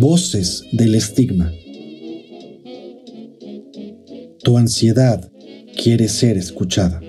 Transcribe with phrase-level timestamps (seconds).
[0.00, 1.52] Voces del estigma.
[4.42, 5.30] Tu ansiedad
[5.76, 7.02] quiere ser escuchada.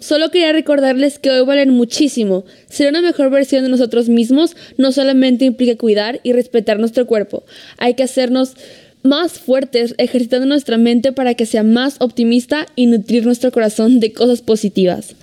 [0.00, 2.44] Solo quería recordarles que hoy valen muchísimo.
[2.68, 7.44] Ser una mejor versión de nosotros mismos no solamente implica cuidar y respetar nuestro cuerpo.
[7.78, 8.54] Hay que hacernos
[9.02, 14.12] más fuertes, ejercitando nuestra mente para que sea más optimista y nutrir nuestro corazón de
[14.12, 15.14] cosas positivas.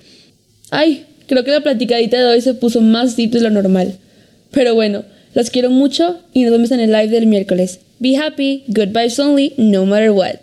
[0.70, 3.98] Ay, creo que la platicadita de hoy se puso más deep de lo normal.
[4.52, 7.80] Pero bueno, los quiero mucho y nos vemos en el live del miércoles.
[8.00, 10.36] Be happy, good vibes only, no matter what.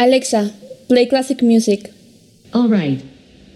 [0.00, 0.50] Alexa,
[0.88, 1.92] play classic music.
[2.54, 3.04] All right.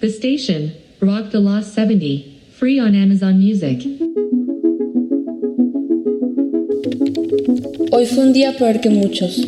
[0.01, 3.80] The station, Rock the Lost 70, free on Amazon Music.
[7.91, 9.38] Hoy fue un día peor que muchos.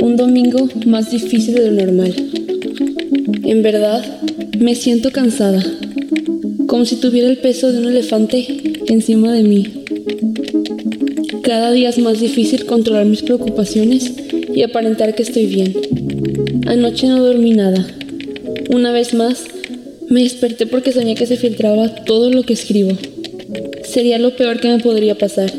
[0.00, 2.14] Un domingo más difícil de lo normal.
[3.44, 4.02] En verdad,
[4.58, 5.62] me siento cansada.
[6.68, 8.46] Como si tuviera el peso de un elefante
[8.88, 9.66] encima de mí.
[11.42, 14.11] Cada día es más difícil controlar mis preocupaciones
[14.54, 15.74] y aparentar que estoy bien.
[16.66, 17.86] Anoche no dormí nada.
[18.70, 19.44] Una vez más,
[20.08, 22.92] me desperté porque soñé que se filtraba todo lo que escribo.
[23.84, 25.52] Sería lo peor que me podría pasar.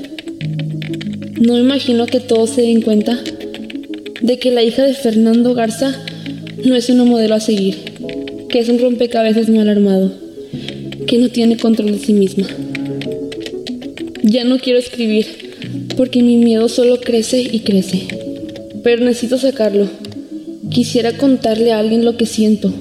[1.39, 3.19] No imagino que todos se den cuenta
[4.21, 5.93] de que la hija de Fernando Garza
[6.63, 7.75] no es una modelo a seguir,
[8.47, 10.13] que es un rompecabezas mal armado,
[11.07, 12.47] que no tiene control de sí misma.
[14.23, 15.25] Ya no quiero escribir,
[15.97, 18.22] porque mi miedo solo crece y crece.
[18.83, 19.87] Pero necesito sacarlo.
[20.69, 22.73] Quisiera contarle a alguien lo que siento,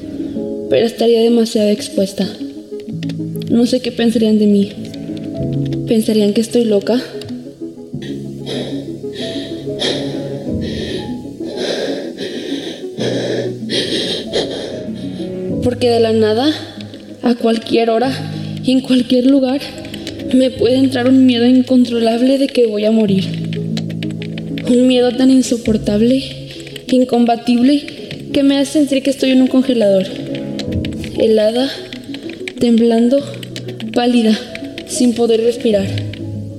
[0.69, 2.27] pero estaría demasiado expuesta.
[3.51, 4.73] No sé qué pensarían de mí.
[5.87, 7.01] ¿Pensarían que estoy loca?
[15.63, 16.51] Porque de la nada,
[17.23, 18.11] a cualquier hora
[18.65, 19.61] y en cualquier lugar,
[20.35, 23.42] me puede entrar un miedo incontrolable de que voy a morir.
[24.69, 26.23] Un miedo tan insoportable,
[26.89, 27.83] incombatible,
[28.33, 30.05] que me hace sentir que estoy en un congelador.
[31.19, 31.69] Helada,
[32.59, 33.19] temblando,
[33.93, 34.39] pálida,
[34.87, 35.87] sin poder respirar,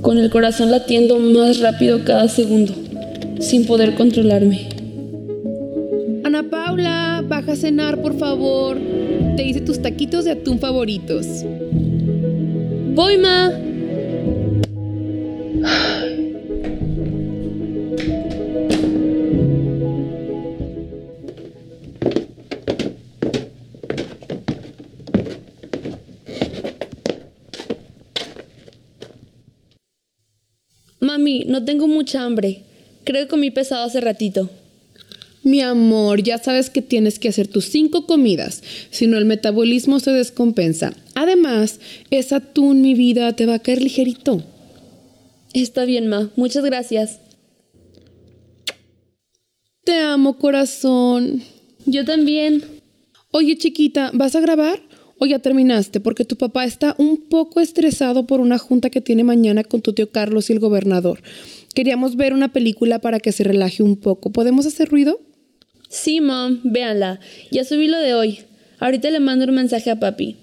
[0.01, 2.73] con el corazón latiendo más rápido cada segundo,
[3.39, 4.67] sin poder controlarme.
[6.23, 8.77] Ana Paula, baja a cenar, por favor.
[9.35, 11.25] Te hice tus taquitos de atún favoritos.
[12.93, 13.51] ¡Voy, ma!
[31.23, 32.63] Mami, no tengo mucha hambre.
[33.05, 34.49] Creo que comí pesado hace ratito.
[35.41, 38.61] Mi amor, ya sabes que tienes que hacer tus cinco comidas,
[38.91, 40.93] si no el metabolismo se descompensa.
[41.15, 41.79] Además,
[42.11, 44.43] ese atún, mi vida, te va a caer ligerito.
[45.53, 46.29] Está bien, ma.
[46.35, 47.19] Muchas gracias.
[49.85, 51.41] Te amo, corazón.
[51.85, 52.63] Yo también.
[53.31, 54.81] Oye, chiquita, ¿vas a grabar?
[55.19, 55.99] ¿O ya terminaste?
[55.99, 59.93] Porque tu papá está un poco estresado por una junta que tiene mañana con tu
[59.93, 61.21] tío Carlos y el gobernador.
[61.73, 64.31] Queríamos ver una película para que se relaje un poco.
[64.31, 65.19] ¿Podemos hacer ruido?
[65.89, 67.19] Sí, mom, véanla.
[67.51, 68.39] Ya subí lo de hoy.
[68.79, 70.37] Ahorita le mando un mensaje a papi.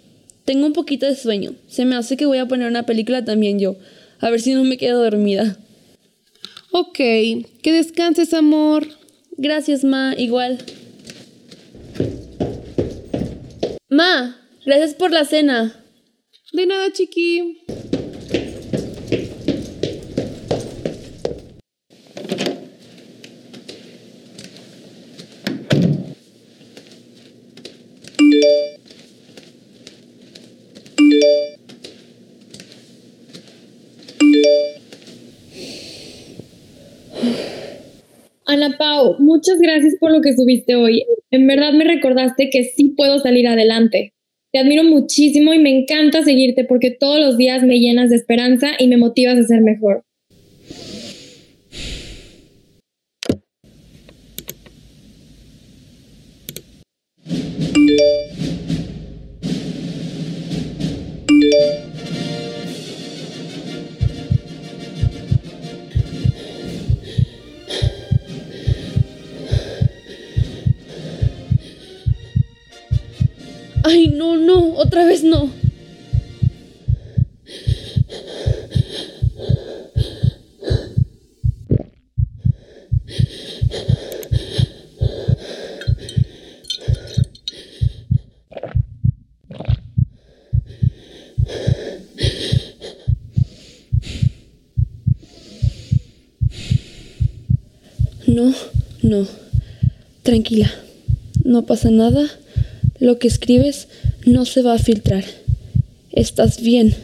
[0.44, 1.54] Tengo un poquito de sueño.
[1.68, 3.76] Se me hace que voy a poner una película también yo.
[4.20, 5.58] A ver si no me quedo dormida.
[6.72, 8.86] Ok, que descanses, amor.
[9.36, 10.14] Gracias, ma.
[10.16, 10.58] Igual.
[13.88, 15.84] Ma, gracias por la cena.
[16.52, 17.62] De nada, chiqui.
[38.46, 41.04] Ana Pau, muchas gracias por lo que subiste hoy.
[41.30, 44.12] En verdad me recordaste que sí puedo salir adelante.
[44.52, 48.72] Te admiro muchísimo y me encanta seguirte porque todos los días me llenas de esperanza
[48.78, 50.04] y me motivas a ser mejor.
[74.80, 75.50] Otra vez no.
[98.26, 98.54] No,
[99.02, 99.26] no.
[100.22, 100.70] Tranquila.
[101.44, 102.26] No pasa nada.
[102.98, 103.88] Lo que escribes
[104.26, 105.24] no se va a filtrar.
[106.12, 106.94] Estás bien.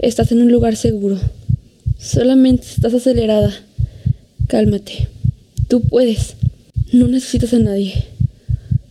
[0.00, 1.18] Estás en un lugar seguro.
[1.98, 3.52] Solamente estás acelerada.
[4.48, 5.08] Cálmate.
[5.68, 6.36] Tú puedes.
[6.92, 8.04] No necesitas a nadie.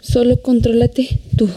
[0.02, 1.50] Solo contrólate tú.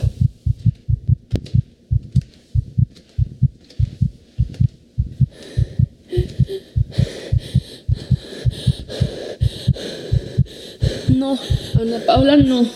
[11.09, 11.39] No,
[11.81, 12.67] Ana Paula, no.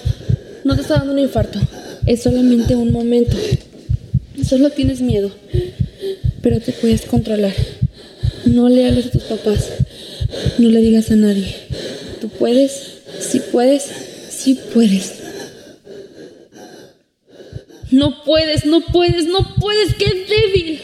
[0.65, 1.59] No te está dando un infarto.
[2.09, 3.37] Es solamente un momento.
[4.43, 5.31] Solo tienes miedo.
[6.41, 7.53] Pero te puedes controlar.
[8.47, 9.69] No le hables a tus papás.
[10.57, 11.55] No le digas a nadie.
[12.19, 12.73] Tú puedes,
[13.21, 13.83] si puedes,
[14.31, 15.17] si puedes.
[17.91, 20.81] No puedes, no puedes, no puedes, qué débil.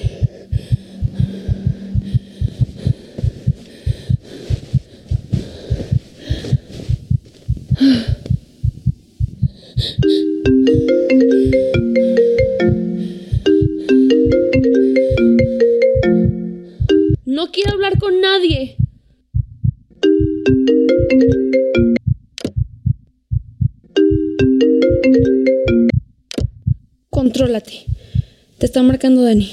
[29.04, 29.50] Marcando Dani.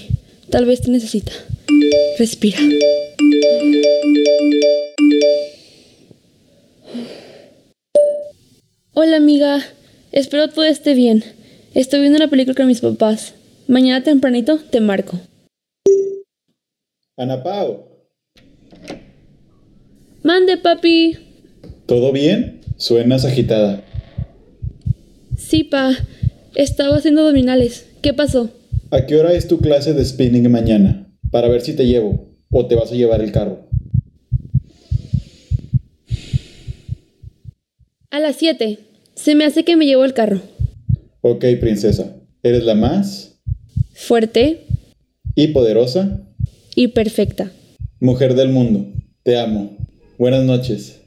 [0.49, 1.33] Tal vez te necesita.
[2.17, 2.57] Respira.
[8.93, 9.61] Hola amiga.
[10.13, 11.23] Espero todo esté bien.
[11.73, 13.33] Estoy viendo una película con mis papás.
[13.67, 15.19] Mañana tempranito te marco.
[17.17, 17.87] Ana Pau,
[20.23, 21.17] Mande, papi.
[21.87, 22.61] ¿todo bien?
[22.77, 23.83] Suenas agitada.
[25.37, 25.91] Sí, pa.
[26.55, 27.85] Estaba haciendo abdominales.
[28.01, 28.49] ¿Qué pasó?
[28.91, 31.07] ¿A qué hora es tu clase de spinning mañana?
[31.31, 33.67] Para ver si te llevo o te vas a llevar el carro.
[38.09, 38.79] A las 7.
[39.15, 40.41] Se me hace que me llevo el carro.
[41.21, 42.15] Ok, princesa.
[42.43, 43.39] Eres la más
[43.93, 44.65] Fuerte
[45.35, 46.21] y poderosa
[46.75, 47.51] y perfecta.
[47.99, 48.87] mujer del mundo.
[49.23, 49.77] Te amo.
[50.17, 50.99] Buenas noches.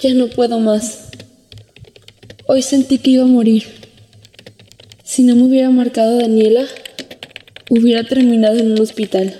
[0.00, 1.10] Ya no puedo más.
[2.48, 3.64] Hoy sentí que iba a morir.
[5.02, 6.64] Si no me hubiera marcado Daniela,
[7.68, 9.36] hubiera terminado en un hospital.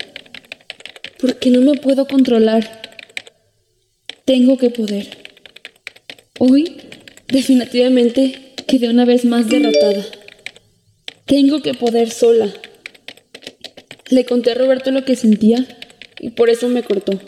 [1.20, 2.82] ¿Por qué no me puedo controlar?
[4.25, 5.06] Tengo que poder.
[6.41, 6.79] Hoy,
[7.29, 10.05] definitivamente, quedé una vez más derrotada.
[11.26, 12.53] Tengo que poder sola.
[14.11, 15.64] Le conté a Roberto lo que sentía
[16.19, 17.20] y por eso me cortó.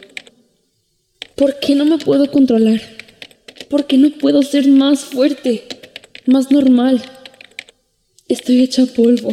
[1.36, 2.80] ¿Por qué no me puedo controlar?
[3.70, 5.64] ¿Por qué no puedo ser más fuerte?
[6.26, 7.02] Más normal.
[8.28, 9.30] Estoy hecha polvo.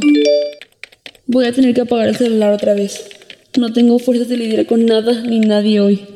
[1.28, 3.10] Voy a tener que apagar el celular otra vez.
[3.58, 6.08] No tengo fuerzas de lidiar con nada ni nadie hoy.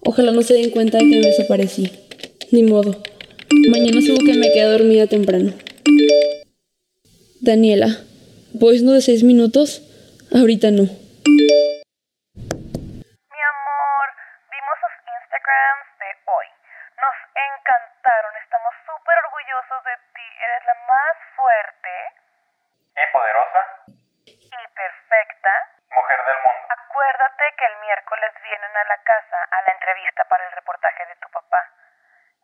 [0.00, 1.90] Ojalá no se den cuenta de que me desaparecí.
[2.50, 3.02] Ni modo.
[3.70, 5.52] Mañana subo que me quedé dormida temprano.
[7.40, 7.88] Daniela,
[8.52, 9.80] ¿voice no de seis minutos?
[10.32, 10.82] Ahorita no.
[10.82, 10.90] Mi
[13.52, 14.06] amor,
[14.52, 16.48] vimos sus Instagrams de hoy.
[17.04, 20.26] Nos encantaron, estamos súper orgullosos de ti.
[20.40, 21.92] Eres la más fuerte
[22.96, 23.62] y poderosa
[24.24, 25.52] y perfecta.
[25.94, 26.64] mujer del mundo.
[26.74, 31.16] Acuérdate que el miércoles vienen a la casa a la entrevista para el reportaje de
[31.16, 31.60] tu papá.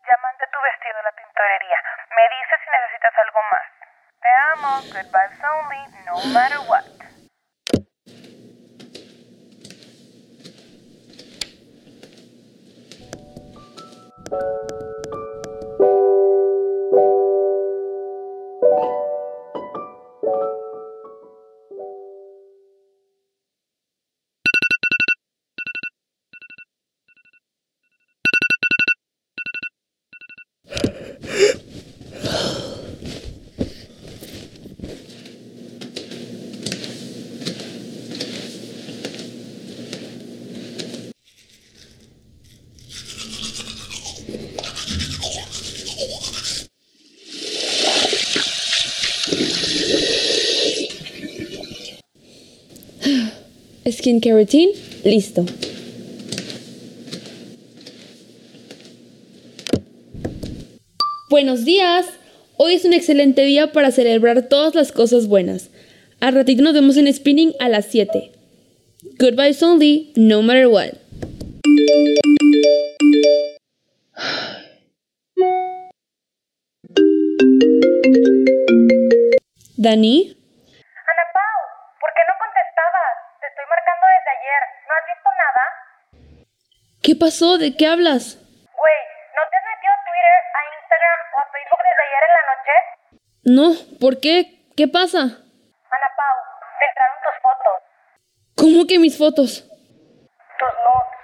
[0.04, 1.78] Ya mandé tu vestido a la tintorería.
[2.16, 3.66] Me dices si necesitas algo más.
[4.20, 4.70] Te amo.
[6.06, 6.84] No matter what.
[53.92, 54.72] Skincare routine,
[55.04, 55.44] listo.
[61.30, 62.06] Buenos días.
[62.56, 65.70] Hoy es un excelente día para celebrar todas las cosas buenas.
[66.20, 68.32] Al ratito nos vemos en Spinning a las 7.
[69.18, 70.90] Goodbyes only, no matter what.
[79.78, 80.36] ¿Dani?
[81.08, 81.58] Ana Pau,
[82.00, 83.14] ¿por qué no contestabas?
[83.40, 84.62] Te estoy marcando desde ayer.
[84.84, 85.64] ¿No has visto nada?
[87.00, 87.58] ¿Qué pasó?
[87.58, 88.36] ¿De qué hablas?
[88.80, 89.00] Güey,
[89.36, 92.44] ¿no te has metido a Twitter, a Instagram o a Facebook desde ayer en la
[92.50, 92.74] noche?
[93.44, 93.66] No,
[94.00, 94.34] ¿por qué?
[94.76, 95.20] ¿Qué pasa?
[95.20, 96.36] Ana Pau,
[96.80, 97.78] filtraron tus fotos.
[98.56, 99.68] ¿Cómo que mis fotos?
[100.58, 101.20] Tus nudes.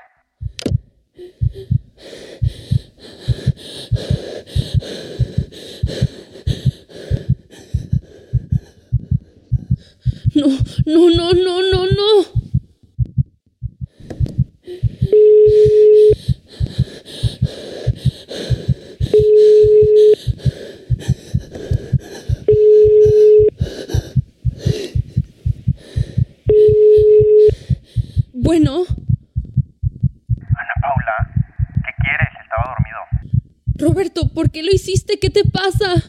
[10.35, 10.47] No,
[10.85, 12.47] no, no, no, no, no.
[28.33, 28.85] Bueno,
[30.39, 31.15] Ana Paula,
[31.75, 32.29] ¿qué quieres?
[32.43, 33.01] Estaba dormido.
[33.75, 35.19] Roberto, ¿por qué lo hiciste?
[35.19, 35.95] ¿Qué te pasa?
[35.95, 36.01] ¿De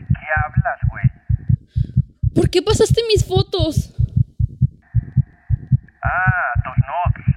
[0.00, 1.04] qué hablas, güey?
[2.34, 3.94] ¿Por qué pasaste mis fotos?
[6.02, 7.36] Ah, tus nudes.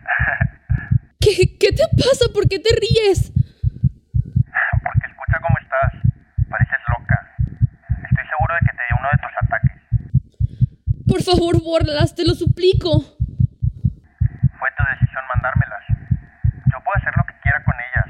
[1.22, 2.26] ¿Qué, qué te pasa?
[2.34, 3.32] ¿Por qué te ríes?
[4.82, 5.94] Porque escucha cómo estás.
[6.50, 7.18] Pareces loca.
[8.10, 9.78] Estoy seguro de que te dio uno de tus ataques.
[11.06, 13.02] Por favor, bórralas, te lo suplico.
[14.58, 15.84] Fue tu decisión mandármelas.
[16.66, 18.10] Yo puedo hacer lo que quiera con ellas.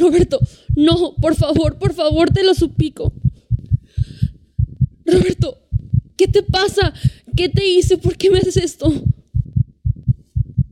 [0.00, 0.40] Roberto,
[0.74, 3.12] no, por favor, por favor, te lo suplico.
[5.04, 5.61] Roberto,
[6.22, 6.92] ¿qué te pasa?
[7.36, 7.98] ¿Qué te hice?
[7.98, 8.92] ¿Por qué me haces esto?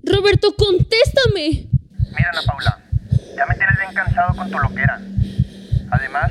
[0.04, 1.66] Roberto, contéstame.
[2.16, 2.78] Mira, Ana Paula,
[3.36, 5.00] ya me tienes bien cansado con tu loquera.
[5.90, 6.30] Además,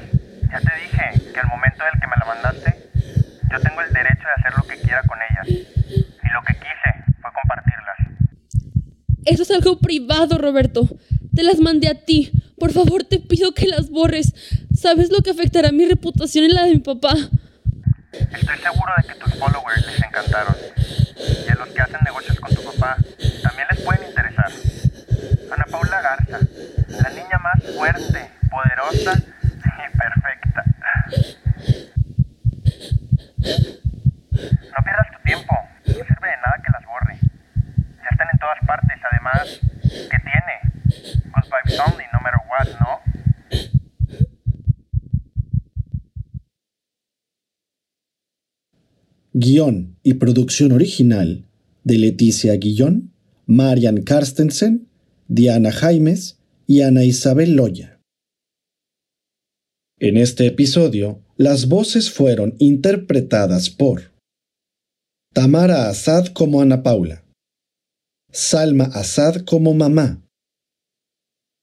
[0.49, 2.91] ya te dije que al momento del que me la mandaste,
[3.51, 5.47] yo tengo el derecho de hacer lo que quiera con ellas.
[5.49, 7.97] Y lo que quise fue compartirlas.
[9.25, 10.87] Eso es algo privado, Roberto.
[11.35, 12.31] Te las mandé a ti.
[12.57, 14.33] Por favor, te pido que las borres.
[14.73, 17.15] ¿Sabes lo que afectará mi reputación y la de mi papá?
[18.31, 20.55] Estoy seguro de que tus followers les encantaron.
[21.17, 22.97] Y a los que hacen negocios con tu papá
[23.43, 24.51] también les pueden interesar.
[25.51, 26.39] Ana Paula Garza,
[26.87, 30.63] la niña más fuerte, poderosa y perfecta.
[33.37, 35.55] No pierdas tu tiempo.
[35.85, 37.17] No sirve de nada que las borre.
[37.97, 38.97] Ya están en todas partes.
[39.11, 40.59] Además, ¿qué tiene?
[41.33, 42.98] Good vibes only, no matter what, ¿no?
[49.33, 51.45] Guión y producción original
[51.83, 53.13] de Leticia Guillón,
[53.45, 54.87] Marian Carstensen,
[55.27, 58.01] Diana Jaimes y Ana Isabel Loya.
[59.99, 64.13] En este episodio, las voces fueron interpretadas por
[65.31, 67.23] Tamara Asad como Ana Paula,
[68.31, 70.25] Salma Asad como mamá,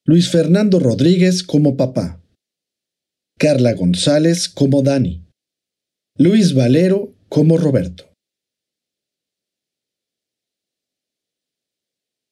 [0.05, 2.23] Luis Fernando Rodríguez como papá,
[3.39, 5.25] Carla González como Dani,
[6.17, 8.05] Luis Valero como Roberto.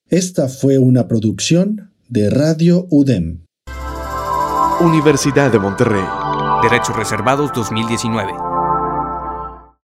[0.09, 3.45] Esta fue una producción de Radio UDEM.
[4.81, 6.05] Universidad de Monterrey.
[6.63, 8.44] Derechos Reservados 2019.